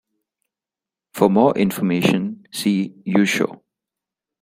For 1.13 1.29
more 1.29 1.55
information, 1.55 2.47
see 2.51 2.95
yūshō. 3.05 3.61